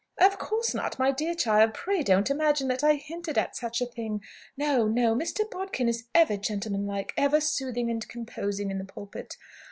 [0.17, 1.75] "Of course not, my dear child.
[1.75, 4.23] Pray don't imagine that I hinted at such a thing.
[4.57, 5.47] No, no; Mr.
[5.47, 9.37] Bodkin is ever gentleman like, ever soothing and composing, in the pulpit.